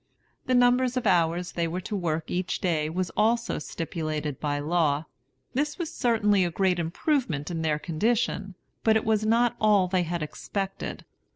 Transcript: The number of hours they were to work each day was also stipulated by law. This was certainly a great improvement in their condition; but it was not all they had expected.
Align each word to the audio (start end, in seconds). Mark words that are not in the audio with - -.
The 0.47 0.55
number 0.55 0.83
of 0.83 1.05
hours 1.05 1.51
they 1.51 1.67
were 1.67 1.79
to 1.81 1.95
work 1.95 2.31
each 2.31 2.59
day 2.59 2.89
was 2.89 3.11
also 3.11 3.59
stipulated 3.59 4.39
by 4.39 4.57
law. 4.57 5.05
This 5.53 5.77
was 5.77 5.93
certainly 5.93 6.43
a 6.43 6.49
great 6.49 6.79
improvement 6.79 7.51
in 7.51 7.61
their 7.61 7.77
condition; 7.77 8.55
but 8.83 8.95
it 8.95 9.05
was 9.05 9.27
not 9.27 9.55
all 9.61 9.87
they 9.87 10.01
had 10.01 10.23
expected. 10.23 11.05